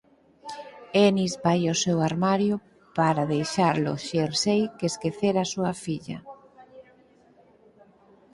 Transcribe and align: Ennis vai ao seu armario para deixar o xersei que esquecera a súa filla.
Ennis 1.07 1.33
vai 1.43 1.61
ao 1.67 1.75
seu 1.83 1.97
armario 2.09 2.55
para 2.97 3.29
deixar 3.33 3.75
o 3.93 3.95
xersei 4.07 4.61
que 4.77 4.85
esquecera 4.91 5.39
a 5.43 5.51
súa 5.53 5.73
filla. 5.83 6.19